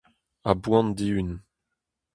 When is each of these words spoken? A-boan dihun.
A-boan 0.51 0.87
dihun. 0.97 1.31